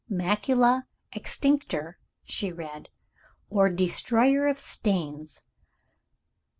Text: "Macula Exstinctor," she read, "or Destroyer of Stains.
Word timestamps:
"Macula 0.09 0.87
Exstinctor," 1.13 1.97
she 2.23 2.51
read, 2.51 2.89
"or 3.51 3.69
Destroyer 3.69 4.47
of 4.47 4.57
Stains. 4.57 5.43